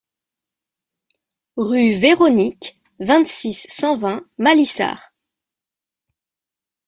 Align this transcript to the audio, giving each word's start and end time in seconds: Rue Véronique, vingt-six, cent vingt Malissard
Rue 1.57 1.93
Véronique, 1.93 2.81
vingt-six, 2.99 3.67
cent 3.69 3.97
vingt 3.97 4.25
Malissard 4.39 5.13